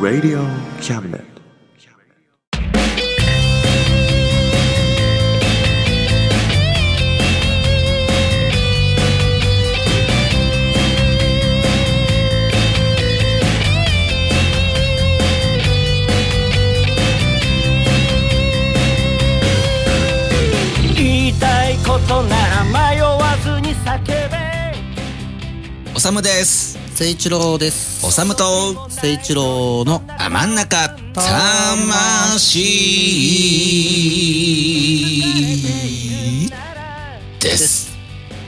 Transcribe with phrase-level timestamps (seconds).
[0.00, 0.42] Radio
[0.80, 1.39] Cabinet.
[26.12, 26.78] むです。
[26.94, 28.04] 聖一郎です。
[28.04, 32.60] おさむと聖一郎のあ真ん中魂
[37.38, 37.90] です。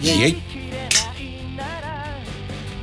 [0.01, 0.19] イエイ。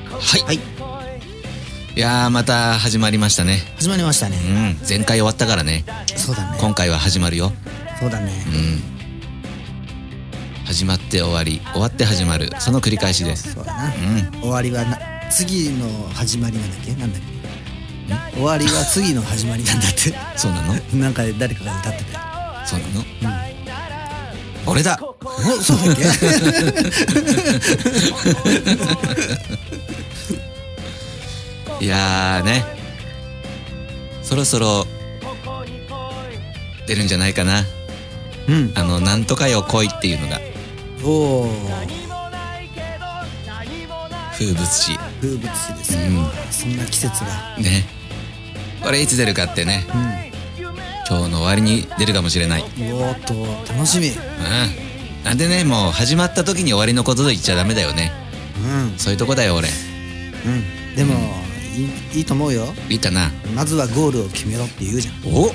[0.09, 0.55] はい、はい。
[0.55, 3.61] い、やーまた始まりましたね。
[3.77, 4.37] 始まりましたね。
[4.37, 4.87] うん。
[4.87, 5.83] 前回終わったからね。
[6.15, 6.57] そうだね。
[6.61, 7.51] 今回は始まるよ。
[7.99, 8.31] そうだね。
[8.47, 8.98] うん
[10.69, 13.53] 始まって終わり終わって始まるその繰り返しです。
[13.53, 13.85] そうだな。
[13.85, 14.41] うん。
[14.41, 14.99] 終わりはな
[15.31, 16.91] 次の始まりなんだっけ？
[16.93, 17.21] なんだっ
[18.31, 18.35] け？
[18.35, 20.13] 終わりは次の始まりなんだって。
[20.37, 20.73] そうなの？
[20.93, 22.19] なんか誰かが歌ってたよ。
[22.67, 23.03] そうなの、
[24.67, 24.99] 俺だ。
[25.01, 25.15] お、
[25.59, 26.03] そうだっけ？
[31.85, 32.63] いやーね。
[34.21, 34.85] そろそろ
[36.85, 37.65] 出るんじゃないかな。
[38.47, 38.71] うん。
[38.75, 40.39] あの「なんとかよ来い」っていうのが
[41.03, 41.49] おお。
[44.33, 45.99] 風物詩風物詩ですよ。
[46.51, 47.57] そんな季節が。
[47.57, 47.85] ね
[48.81, 49.85] これいつ出るかってね
[51.09, 53.33] 今日の終わりに出るかもしれないうんおーっと、
[53.73, 54.11] 楽しみ。
[55.25, 58.11] なんでねもう始まった時に終わりのことと言っちゃダメだよね
[58.93, 58.97] うん。
[58.97, 60.95] そういうとこだよ俺うん。
[60.95, 61.13] でも、
[61.75, 62.65] いいいいと思うよ。
[62.89, 65.15] いいかなまずはゴールを決めろって言うじゃん。
[65.33, 65.51] お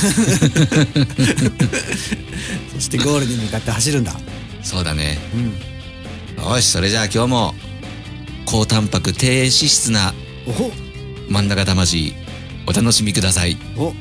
[2.74, 4.12] そしてゴールに向かって走るんだ。
[4.62, 5.54] そうだねうん。
[6.50, 7.54] よしそれじゃあ今日も
[8.46, 10.14] 高タンパク低脂質な
[10.46, 10.72] お
[11.30, 12.14] 真ん中魂
[12.66, 13.92] お楽しみくださいおよ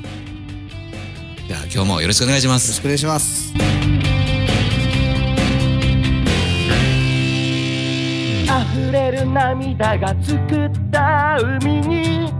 [1.47, 3.53] じゃあ今日もよろしくお願いしますろしくお願いします。
[8.49, 12.38] 溢れる涙が作った海に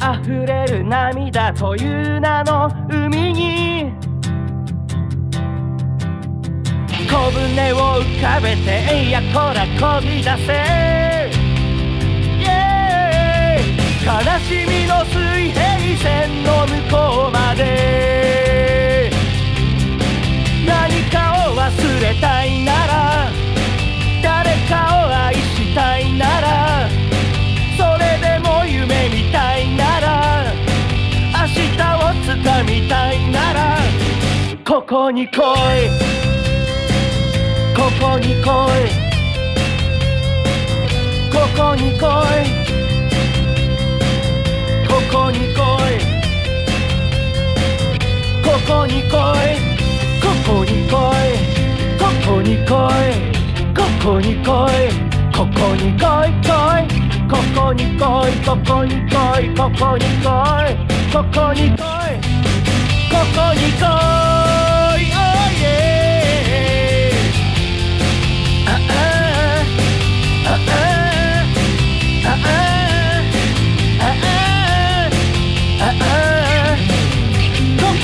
[0.00, 3.92] 溢れる涙という名の海に。
[7.06, 10.52] 小舟を浮かべてえいやこらこぎ出せ。
[12.38, 14.06] イエーイ。
[14.06, 14.10] 悲
[14.40, 15.60] しみの水平
[15.98, 16.96] 線の向こ
[17.28, 19.10] うまで。
[20.66, 20.70] 何
[21.10, 23.30] かを忘れたいなら
[24.22, 24.72] 誰か
[25.06, 26.79] を愛したいなら
[34.80, 35.40] ここに来い。
[37.76, 38.46] ここに来い。
[41.30, 42.08] ここに来い。
[44.88, 46.00] ここに来い。
[48.42, 49.12] ここに来い。
[49.12, 51.28] ここに来い。
[51.98, 53.76] ここに来い。
[53.76, 54.96] ここに来い。
[55.34, 56.48] ここに来い来
[56.80, 56.88] い。
[57.28, 58.40] ここに来い。
[58.46, 59.44] ここに来い。
[59.44, 59.54] ここに来い。
[59.54, 60.80] ここに来い。
[61.12, 61.52] ここ
[63.52, 63.84] に来
[64.16, 64.19] い。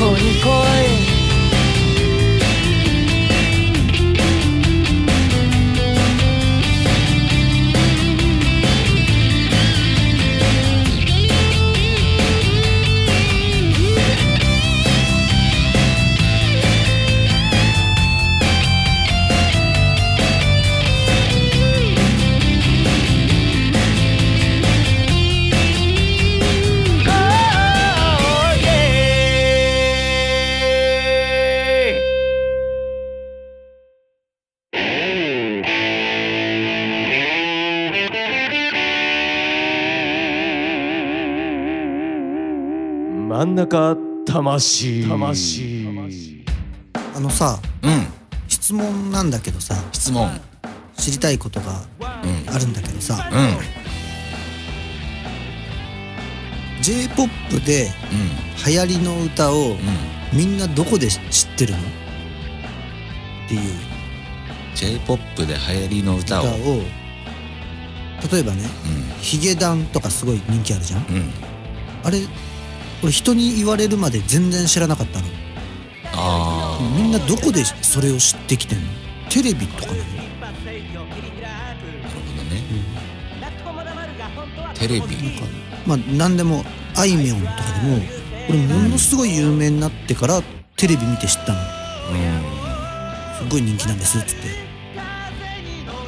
[0.00, 1.05] คนคอย
[43.36, 43.94] 真ん中
[44.24, 45.06] 魂。
[45.06, 46.42] 魂。
[47.14, 48.06] あのさ、うん。
[48.48, 50.30] 質問なんだけどさ、質問。
[50.96, 52.08] 知りたいことがうん。
[52.48, 53.58] あるんだけどさ、うん。
[56.82, 58.14] J-POP でう
[58.70, 59.78] ん流行りの歌をうん。
[60.32, 61.20] みんなどこで知っ
[61.58, 61.78] てるの？
[61.78, 61.82] っ
[63.48, 63.60] ていう。
[64.76, 66.44] J-POP で流行りの歌を。
[66.46, 66.80] 歌を
[68.32, 68.62] 例えばね
[69.20, 71.16] ヒゲダンとかすごい人気あるじゃんうん？
[71.16, 71.30] うん。
[72.02, 72.20] あれ
[73.02, 75.26] 俺人に言われるまで全然知らなかったの。
[76.18, 78.84] あみんなどこでそれを知ってきてんの？
[79.26, 79.98] あテレビとかなの？
[79.98, 82.62] なるほどね
[84.74, 85.00] テレビ。
[85.00, 85.12] なんか
[85.86, 86.64] まあ何でも
[86.96, 87.52] あいみょんとか
[87.82, 87.98] でも
[88.48, 90.42] 俺ものすごい有名になってから
[90.76, 91.58] テレビ見て知ったの。
[93.38, 94.48] すごい人気なんですっつって。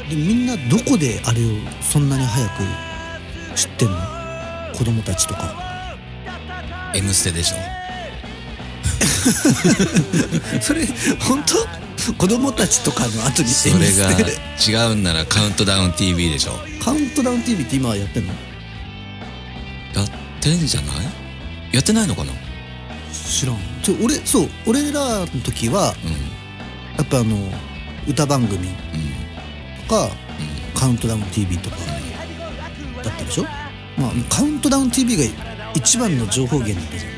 [0.08, 1.50] でみんなどこであれを
[1.82, 2.62] そんなに早く
[3.54, 3.98] 知ってんの？
[4.74, 5.67] 子供たちとか
[6.94, 7.56] 「M ステ」でしょ。
[10.60, 10.86] それ
[11.20, 11.66] 本当？
[12.14, 14.74] 子供たちとかの後にそれ M ステ？
[14.74, 16.52] が違うんなら「カウントダウン TV」でしょ。
[16.82, 18.32] カウントダウン TV って今やってんの？
[19.94, 20.08] やっ
[20.40, 20.96] てんじゃない？
[21.72, 22.32] やってないのかな？
[23.12, 23.56] 知らん。
[23.82, 26.12] ちょ俺そう俺らの時はうん。
[26.96, 27.36] やっぱあの
[28.06, 28.72] 歌番組うん。
[29.86, 30.08] とか
[30.74, 31.76] カウントダウン TV とか
[33.04, 33.42] だったでしょ？
[33.98, 35.24] まあカウントダウン TV が
[35.78, 37.12] 一番の情報源だったじゃん。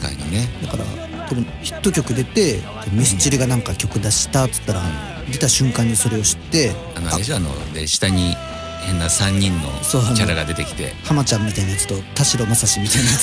[0.00, 0.48] 確かにね。
[0.62, 0.84] だから
[1.28, 2.60] 多分ヒット曲出て
[2.92, 4.82] ミスチルがなんか曲出したっつったら
[5.30, 8.34] 出た瞬間にそれを知ってあのあれでしょあので下に
[8.86, 9.68] 変な3人の
[10.14, 10.94] キャラが出てきて。
[11.04, 13.16] 浜ちゃんみたいなやつと田代正史みたいなや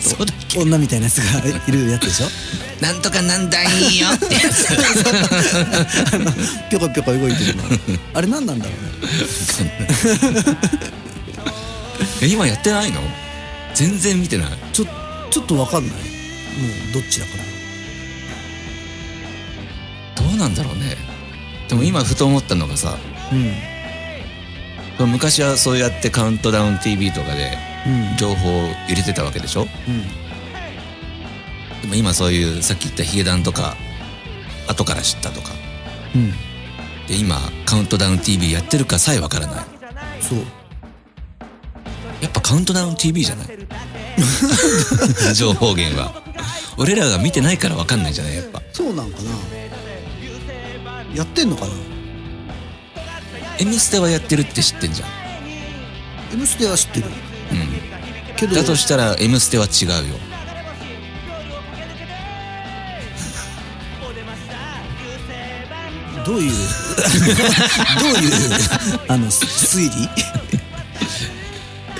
[0.00, 0.16] つ
[0.54, 2.26] と 女みたいなやつがいるやつでしょ？
[2.84, 4.66] なんとかなんだいよってやつ。
[6.14, 6.32] あの
[6.70, 7.62] ぴょこぴょこ動いてるの。
[8.14, 8.90] あれ何なんだろうね。
[11.05, 11.05] え
[12.28, 13.00] 今やってないの？
[13.74, 14.48] 全然見てない。
[14.72, 14.86] ちょ
[15.30, 15.92] ちょっとわかんない。
[15.92, 15.98] も
[16.90, 17.32] うどっちだか
[20.16, 20.24] ら。
[20.28, 20.96] どうなんだろうね。
[21.68, 22.96] でも今ふと思ったのがさ
[25.00, 25.10] うん。
[25.10, 28.16] 昔はそうやってカウントダウン TV とかでうん。
[28.16, 29.62] 情報を入れてたわけでしょ？
[29.62, 29.68] うん。
[31.82, 33.76] でも今そういうさっき言ったヒゲダンとか
[34.68, 35.50] 後から知ったとか。
[36.14, 36.32] うん。
[37.06, 37.36] で今
[37.66, 39.64] カウントダウン TV やってるかさえわからない。
[40.22, 40.38] そう
[42.20, 43.48] やっぱカウントダウン TV じゃない。
[45.34, 46.22] 情報源は。
[46.78, 48.62] 俺らが見てないからわかんないじゃないやっぱ。
[48.72, 49.30] そうなんかな。
[51.14, 51.72] やってんのかな
[53.58, 55.08] 「M ステ」はやってるって知ってんじゃん
[56.34, 57.06] 「M ステ」は知ってる。
[57.52, 58.36] うん。
[58.36, 60.18] けどだとしたら「M ステ」は違うよ。
[66.26, 66.50] どういう
[68.00, 68.32] どういう
[69.06, 70.08] あの推理？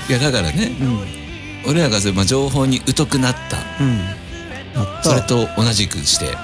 [0.09, 1.27] いやだからねうん
[1.69, 3.59] 俺らがそれ、まあ、情報に疎くなった。
[3.83, 4.01] うん。
[5.03, 6.35] それと同じくしてうん。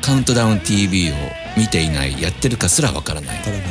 [0.00, 1.14] カウントダウン TV を
[1.56, 3.36] 見ていないやってるかすらわからない。
[3.38, 3.66] わからない。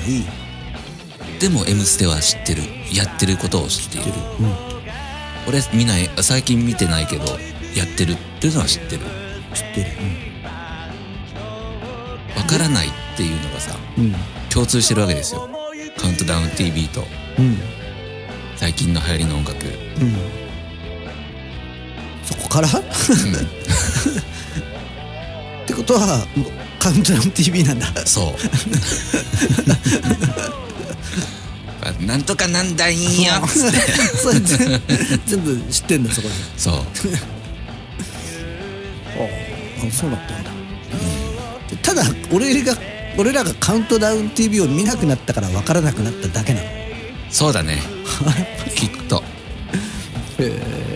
[1.39, 2.63] でも「M ステ」は知ってる。
[2.93, 4.11] やってることを知っている。
[4.39, 4.55] うん。
[5.47, 7.25] 俺見ない最近見てないけど
[7.75, 8.13] やってる。
[8.13, 9.01] っていうのは知ってる。
[9.53, 9.87] 知ってる。
[12.35, 14.15] わからないっていうのがさうん。
[14.49, 15.49] 共通してるわけですよ。
[15.97, 17.05] カウントダウン TV と。
[17.39, 17.80] うん
[18.61, 19.65] 最近の流行りの音楽。
[19.65, 20.15] うん。
[22.23, 22.67] そこから？
[22.69, 22.71] っ
[25.65, 26.27] てことは
[26.77, 27.87] カウントダウン TV なんだ。
[28.05, 28.35] そう。
[31.83, 33.79] あ なんとかなんだいよっつって
[34.15, 34.79] それ 全
[35.25, 36.75] 全部知ってんだそこでそう。
[36.75, 36.81] あ
[39.91, 40.51] そうだったんだ、
[41.81, 42.77] ただ俺が
[43.17, 46.80] 俺らがカウントダウン TV を見なくなったから分からなくなっただけなの
[47.31, 47.81] そうだね。
[48.75, 49.23] きっと。
[50.37, 50.90] 穏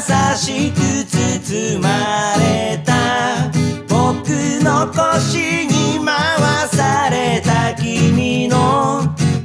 [0.00, 3.52] 優しく包まれた
[3.86, 4.30] 僕
[4.64, 9.02] の腰に回された君の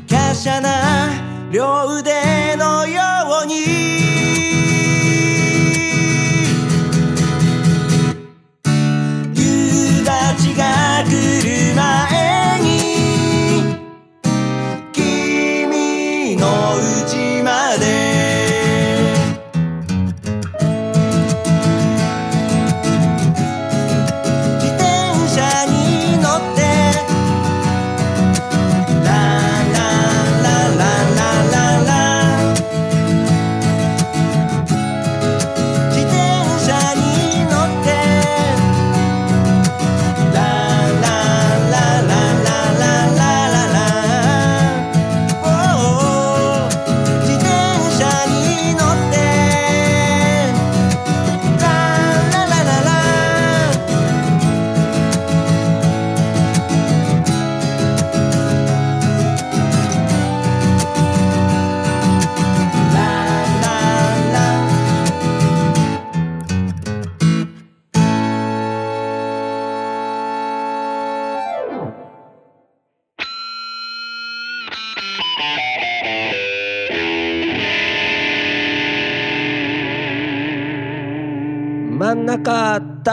[0.09, 1.09] 華奢な
[1.51, 2.25] 両腕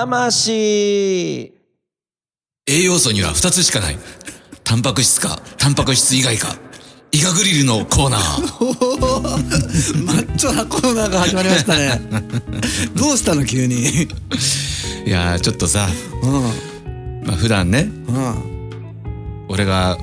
[0.07, 1.53] 魂
[2.67, 3.99] 栄養素には2つしかない。
[4.65, 6.57] タンパク質か、タンパク質以外か。
[7.13, 10.03] イガグリルのコーナー。
[10.05, 12.01] マッチョなコーナーが始まりましたね
[12.97, 14.03] どうしたの急に？
[15.07, 15.89] いやー、ちょっとさ、
[16.23, 18.35] うんまあ、普段ね、うん
[19.49, 19.99] 俺が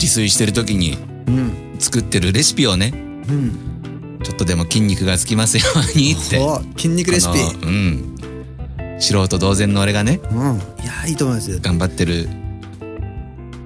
[0.00, 2.92] 自炊してる時にうん作ってるレシピをね、
[3.28, 3.58] うん
[4.24, 6.38] ちょっとでも筋肉がつきますようにって。
[6.38, 8.09] お筋肉レシピうん。
[9.00, 10.56] 素人同然の俺がね、うん。
[10.82, 11.58] いやいいと思いますよ。
[11.60, 12.28] 頑張ってる、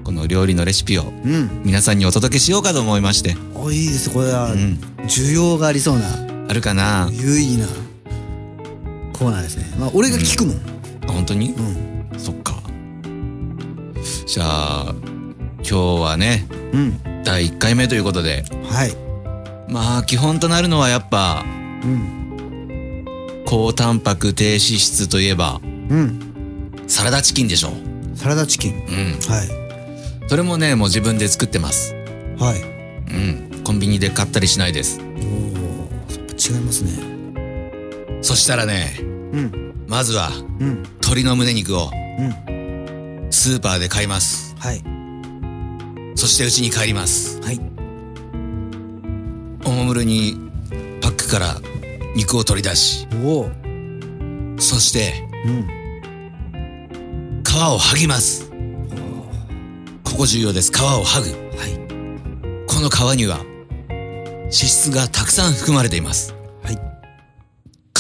[0.04, 1.62] この料理のレシピをうん。
[1.64, 3.36] 皆さんにお届けしようかと思いまして。
[3.54, 4.10] おいいです。
[4.10, 4.78] これはうん。
[5.02, 6.06] 需要がありそうな
[6.48, 7.10] あるかな？
[7.12, 7.66] 有意義な
[9.12, 9.66] コーナーですね。
[9.78, 10.60] まあ俺が聞くもん。
[11.06, 11.52] 本当に？
[11.52, 12.18] うん。
[12.18, 12.54] そっか。
[14.26, 14.94] じゃあ、
[15.58, 17.00] 今日はね、うん。
[17.24, 18.94] 第1回目ということで、はい。
[19.68, 21.44] まあ基本となるのはやっぱ、
[21.82, 22.23] うん
[23.44, 26.20] 高タンパク低脂質といえば、うん
[26.86, 27.72] サラダチキンでしょ。
[28.14, 28.78] サラダチキンうん。
[29.30, 31.94] はいそれもね、もう自分で作ってます。
[32.38, 32.62] はい
[33.12, 33.62] うん。
[33.64, 35.00] コンビニで買ったりしないです。
[35.00, 36.92] おお違いますね
[38.22, 39.02] そしたらね、う
[39.40, 44.54] んまずはうん鶏の胸肉をうんスーパーで買います。
[44.58, 44.82] はい
[46.16, 47.40] そして家に帰ります。
[47.42, 47.60] はい
[49.64, 50.36] おもむろに
[51.00, 51.56] パックから
[52.14, 53.06] 肉を取り出し、
[54.58, 55.66] そしてうん
[57.44, 58.50] 皮を剥ぎます。
[60.04, 60.72] ここ重要です。
[60.72, 61.30] 皮を剥ぐ。
[61.58, 61.74] はい
[62.66, 63.38] この皮には
[63.88, 66.34] 脂質がたくさん含まれています。
[66.62, 66.78] はい皮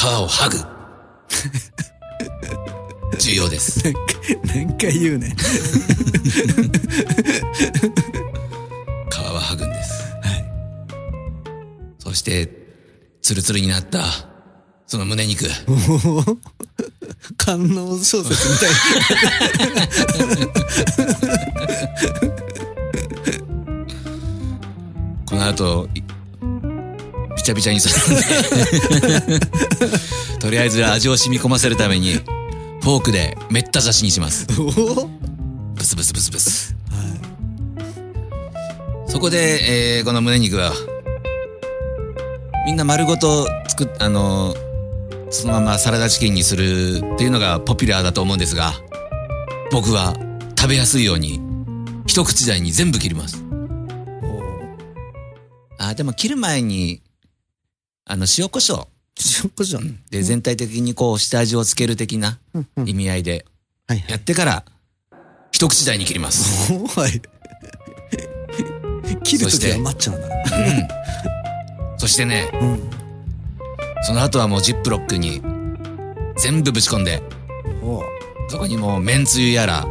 [0.06, 0.58] を剥ぐ。
[3.18, 3.82] 重要です。
[4.44, 5.34] 何回言うね
[9.10, 10.04] 皮は剥ぐんです。
[11.98, 12.63] そして、
[13.24, 14.04] ツルツルになった、
[14.86, 15.46] その胸肉。
[17.38, 18.70] 観音小説みたい
[25.24, 26.02] この後、い
[27.34, 29.40] びちゃびちゃにするんで。
[30.38, 34.46] とりあえず味を染み込ませるために、フォークでめった刺しにします。
[34.48, 34.54] ブ
[35.82, 36.74] スブスブスブス。
[39.08, 40.74] そこで、えーこの胸肉は、
[42.64, 44.74] みんな丸ごと作っ、あのー
[45.34, 48.72] そのままサラダチキンにするっていうのがポピュラーだと思うんですが、
[49.72, 50.14] 僕は
[50.56, 51.40] 食べやすいように、
[52.06, 53.42] 一口大に全部切ります。
[55.76, 57.02] あ、でも切る前に、
[58.04, 58.86] あの、塩コショウ。
[59.42, 59.96] 塩コショウ。
[60.10, 62.38] で全体的にこう下味をつける的な
[62.86, 63.44] 意味合いで
[64.08, 64.64] やってから、
[65.50, 66.72] 一口大に切ります。
[66.72, 67.20] おはい。
[69.24, 71.03] 切るときはマッチョなんだ
[72.04, 72.90] そしてね、うん
[74.02, 75.40] その後はもうジップロックに
[76.36, 77.22] 全部ぶち込んで、
[77.82, 78.02] お
[78.50, 79.86] そこにもうめんつゆやら、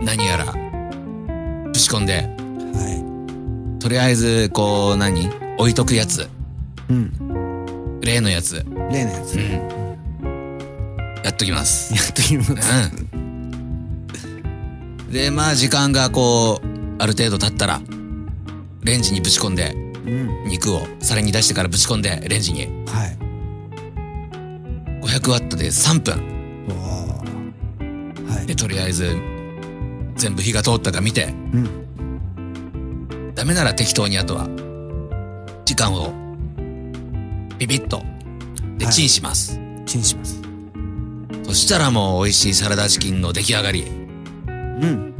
[0.00, 2.28] 何やら、ぶち込んで、
[2.72, 5.28] はとりあえず、こう何、
[5.58, 6.22] 置いとくやつ。
[6.22, 6.26] い
[6.90, 8.64] うん例のやつ。
[8.92, 9.40] 例のやつうん。
[11.24, 11.92] やっときます。
[11.92, 12.52] やっときます
[13.12, 15.10] うん。
[15.10, 16.66] で、まあ時間がこう、
[17.02, 17.80] ある程度経ったら、
[18.84, 19.85] レンジにぶち込んで、うん
[20.46, 22.66] 肉を皿に出してからぶち込んで、レンジに。
[22.86, 23.16] はい。
[25.02, 26.14] 500ワットで3分。
[28.28, 28.46] はい。
[28.46, 29.16] で、とりあえず、
[30.14, 33.34] 全部火が通ったか見て、うん。
[33.34, 34.48] ダメなら適当にあとは、
[35.64, 36.12] 時間を、
[37.58, 38.02] ビビッと、
[38.78, 38.94] で、はい。
[38.94, 39.58] チンします。
[39.86, 40.40] チンします。
[41.44, 43.84] そしたらもう美味しいサラダチキンの出来上がり。
[44.48, 45.14] うん。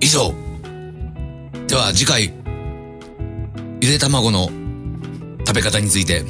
[0.00, 0.32] 以上。
[1.66, 2.32] では次回、
[3.86, 4.48] ゆで卵の
[5.46, 6.24] 食べ方について、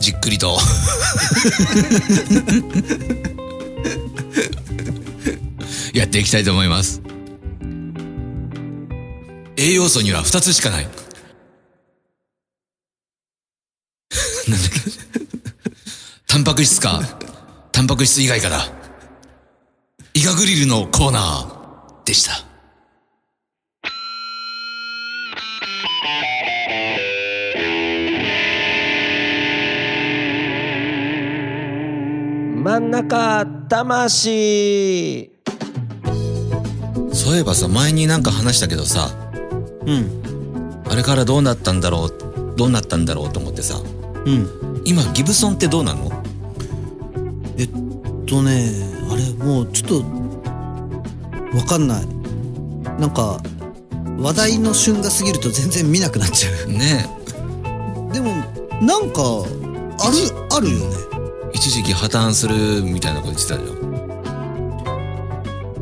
[0.00, 0.58] じっくりと、
[5.94, 7.00] やっていきたいと思います。
[9.56, 10.88] 栄養素には2つしかない。
[14.48, 14.80] なんだっけ
[16.26, 17.00] タンパク質か、
[17.70, 18.68] タンパク質以外かだ。
[20.14, 22.53] イガグリルのコーナーでした。
[32.74, 35.30] 真ん中魂。
[37.12, 39.10] そういえばさ、前になんか話したけどさ、
[39.86, 40.82] うん。
[40.90, 43.80] あれからどうなったんだろう、どうなったんだろうと思ってさ、
[44.26, 44.82] うん。
[44.84, 46.10] 今ギブソンってどうなの？
[47.58, 47.68] えっ
[48.26, 48.72] とね
[49.08, 52.06] あれもうちょっとわかんない。
[52.98, 53.40] なんか
[54.18, 56.72] 話題の旬が過ぎると全然見なくなっちゃう。
[56.72, 57.06] ね
[58.82, 59.22] なんか
[60.00, 60.16] ある
[60.50, 61.03] あるよね
[61.64, 63.80] 一時期破綻するみたいなこと言ってたじゃん。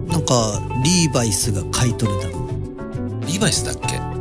[0.07, 2.49] なんかリーバイスが買い取れたの。
[3.27, 3.99] リーバイスだっけ？
[3.99, 4.15] な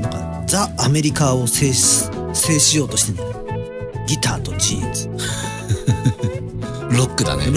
[0.00, 3.28] んかザ・アメリカを制し制しようとしてんだよ。
[4.08, 5.08] ギターとジーンズ。
[6.98, 7.44] ロックだね。
[7.44, 7.54] そう。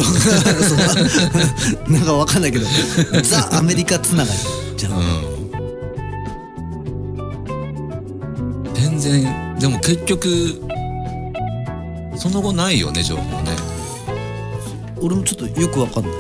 [1.92, 2.68] なんかわかんないけど。
[3.24, 4.38] ザ・アメリカつながり
[4.78, 5.02] じゃん、うん。
[8.76, 10.62] 全然でも結局
[12.26, 13.52] その後ないよね情報ね。
[15.00, 16.12] 俺もちょっとよくわかんない、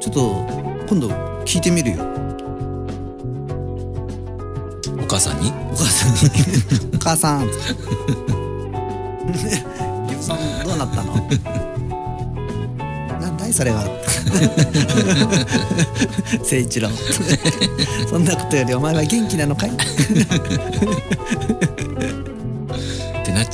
[0.00, 0.46] ちょっと
[0.88, 1.08] 今度
[1.44, 1.96] 聞いてみるよ。
[4.98, 5.50] お母さんに？
[5.50, 6.20] お母さんに
[6.96, 7.60] 「お母さん」つって
[10.08, 11.14] 「リュウさんどうなったの?」
[13.20, 13.84] なんだいそれは。
[16.32, 16.88] 誠一郎。
[18.08, 19.70] そんなことよりお前は元気なのかい？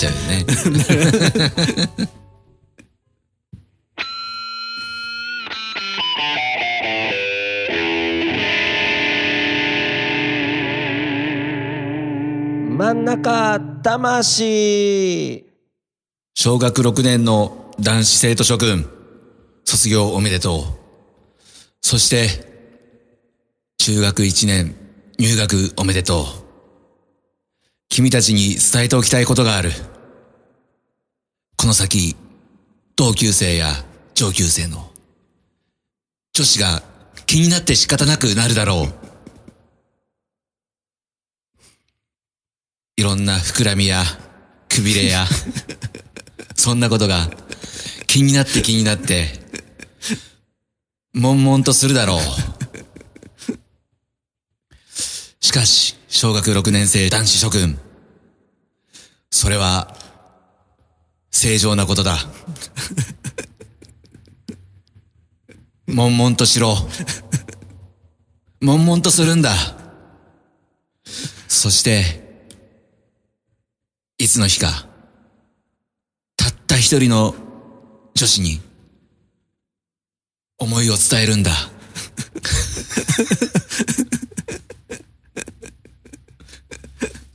[0.04, 0.44] ちゃうよね。
[12.76, 15.44] 真ん中魂。
[16.34, 18.86] 小学6年の男子生徒諸君。
[19.64, 20.62] 卒業おめでとう。
[21.80, 22.28] そして
[23.78, 24.76] 中学1年
[25.18, 26.24] 入学おめでとう。
[27.88, 29.70] 君たちに伝えておきたいことがある。
[31.64, 32.14] この先
[32.94, 33.72] 同級生や
[34.14, 34.90] 上級生の
[36.34, 36.82] 女子が
[37.24, 38.92] 気になって仕方なくなるだろう。
[42.98, 44.04] いろんな膨らみや
[44.68, 45.26] くびれや
[46.54, 47.30] そんなことが
[48.08, 49.40] 気になって気になって
[51.14, 52.20] 悶々とするだろう。
[55.40, 57.78] しかし小学6年生男子諸君
[59.30, 60.03] それは
[61.44, 62.16] 正常なことだ。
[65.86, 66.74] 悶々としろ。
[68.62, 69.50] 悶々とするんだ。
[71.46, 72.02] そして
[74.16, 74.86] いつの日か
[76.34, 77.34] たった一人の
[78.14, 78.62] 女子に
[80.56, 81.50] 思いを伝えるんだ。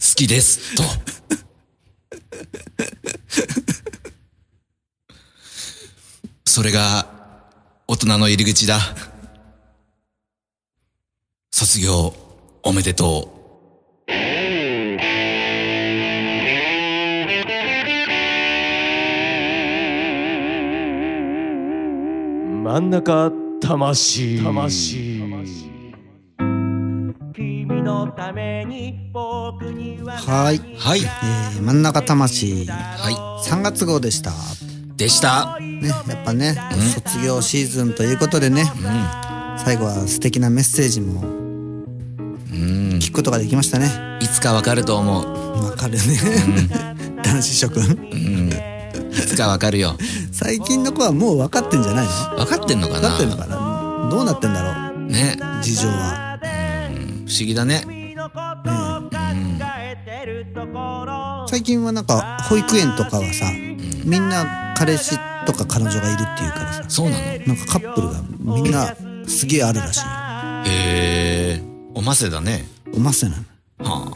[0.01, 0.75] 好きです。
[0.75, 1.18] と。
[6.59, 7.05] それが
[7.87, 8.79] 大人の入り口だ。
[11.51, 12.13] 卒業
[12.63, 13.29] おめでと
[14.05, 14.11] う。
[22.65, 24.43] 真ん中魂。
[24.43, 25.21] 魂
[27.33, 30.99] 君のために僕にははい、はい。
[30.99, 32.65] えー、真ん中魂。
[32.65, 34.31] は3月号でした。
[34.31, 34.68] い
[34.99, 35.57] でした。
[35.61, 36.57] ねやっぱね、
[36.93, 38.69] 卒業シーズンということでね、
[39.57, 42.99] 最後は素敵なメッセージもうん。
[42.99, 44.19] 聞くことができましたね。
[44.21, 45.63] いつかわかると思う。
[45.63, 45.99] わかるね、
[47.23, 47.83] 男子諸君。
[48.11, 48.49] うん。
[48.49, 48.53] い
[49.13, 49.95] つかわかるよ。
[50.33, 52.11] 最近の子はもう分かってんじゃないの？
[52.35, 53.09] わかってんのかな？
[53.09, 54.09] 分かってんのかな？
[54.11, 54.99] どうなってんだろう？
[55.05, 55.37] ね。
[55.61, 56.37] 事情は、
[57.25, 57.85] 不思議だね。
[57.85, 58.15] ね。
[60.21, 63.45] えるところ最近はなんか保育園とかはさ、
[64.05, 66.83] みんな彼氏とか彼女がいるっていうからさ。
[66.87, 67.23] そうなの？
[67.47, 68.95] なんかカップルがみんな
[69.27, 70.01] すげえあるらしい。
[70.01, 70.07] よ
[70.65, 71.63] へえ。
[71.93, 72.65] おませだね。
[72.95, 73.43] おませなの。
[73.89, 74.11] は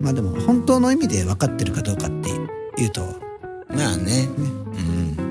[0.00, 2.30] まあでも本当の意味で分かってるかどうかって
[2.82, 3.02] いうと。
[3.02, 4.28] あまあね。
[4.36, 4.40] う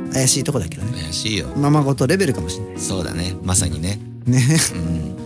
[0.09, 0.11] ん。
[0.13, 1.01] 怪しいとこだけどね。
[1.03, 1.47] 怪しいよ。
[1.55, 2.79] ままごとレベルかもしれない。
[2.79, 3.35] そうだね。
[3.43, 3.99] まさにね。
[4.25, 4.41] ね。
[4.75, 5.17] うん。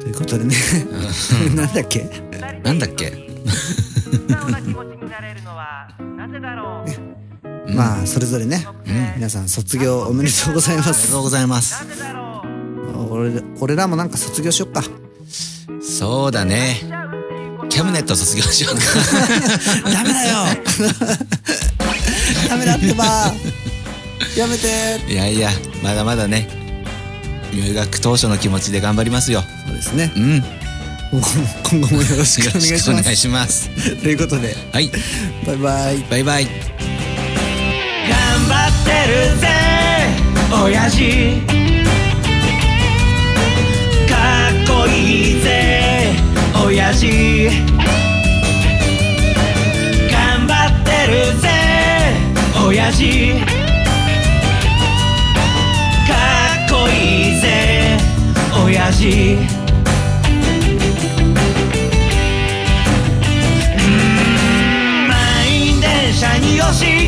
[0.00, 0.54] ということでね。
[1.54, 2.10] なんだっけ？
[2.64, 3.12] なんだっけ？
[4.10, 6.88] 素直な気持ちになれるのはなぜだろう
[7.72, 8.66] まあそれぞれね、
[9.16, 11.84] 皆さん卒業おめでとうございまありがすとうございます。
[13.10, 14.82] 俺俺らもなんか卒業しよっか。
[15.80, 16.76] そうだね。
[17.68, 18.80] キャムネット卒業しようか。
[19.92, 20.36] ダメだよ。
[22.48, 23.04] ダメだってば。
[24.36, 25.00] やめて。
[25.08, 25.50] いやいや
[25.82, 26.48] まだまだね
[27.52, 29.44] 入学当初の気持ちで頑張りますよ。
[29.66, 30.10] そうですね。
[30.16, 30.36] うん。
[30.36, 30.42] よ
[31.10, 33.70] 今後もよろしくおろ願いしますしくお願いします。
[34.02, 34.54] ということで。
[34.72, 34.90] はい。
[35.46, 36.04] バイバイ。
[36.10, 36.44] バイバイ。
[36.44, 36.50] 頑
[38.46, 39.48] 張ってるぜ
[40.52, 41.40] 親父。
[44.06, 46.12] かっこいいぜ
[46.62, 47.48] 親父。
[50.10, 51.48] 頑張ってるぜ
[52.66, 53.32] 親父。
[56.06, 56.14] か
[56.66, 57.96] っこいいぜ
[58.62, 59.57] 親父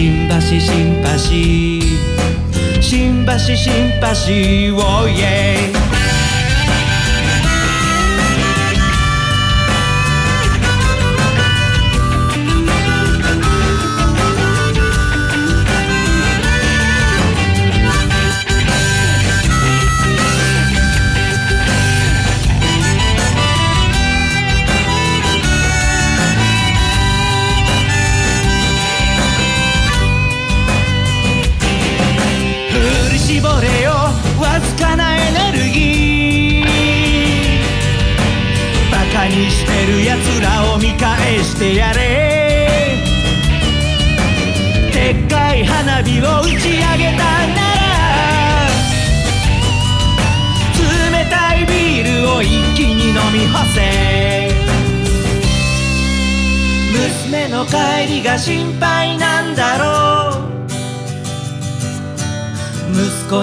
[0.00, 1.18] 新橋新橋
[2.80, 5.79] 新橋新橋おい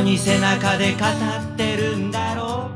[0.07, 2.69] に背中で語ってるんだろ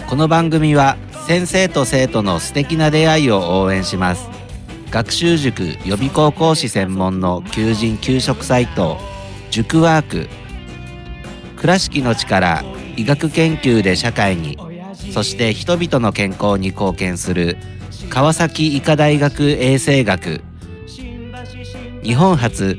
[0.00, 4.30] うこの番組は先生と生徒の素敵な出会いを応援します。
[4.90, 8.96] 学習塾予備高校師専門の求人・給食サイト
[9.50, 10.28] 塾ワーク。
[11.56, 12.64] 倉敷の力
[12.96, 14.56] 医学研究で社会に
[15.12, 17.58] そして人々の健康に貢献する
[18.08, 20.40] 川崎医科大学衛生学。
[22.02, 22.78] 日本初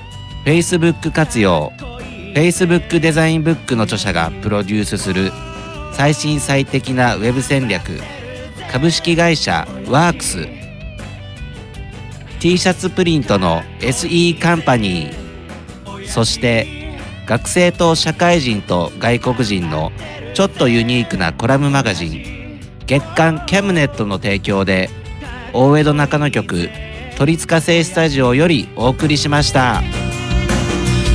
[0.45, 1.71] Facebook 活用。
[2.33, 5.31] Facebook デザインブックの著者がプロデュースする
[5.93, 7.99] 最新最適なウェブ戦略。
[8.71, 10.47] 株式会社ワークス。
[12.39, 16.07] T シャツプリントの SE カンパニー。
[16.07, 16.67] そして
[17.27, 19.91] 学生と社会人と外国人の
[20.33, 22.59] ちょっとユニークなコラムマガジン。
[22.87, 24.89] 月刊キャムネットの提供で
[25.53, 26.69] 大江戸中野局
[27.17, 30.00] 鳥塚製スタジオよりお送りしました。